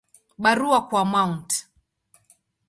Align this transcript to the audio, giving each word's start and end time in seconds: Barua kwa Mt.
Barua 0.43 0.79
kwa 0.87 1.05
Mt. 1.05 1.49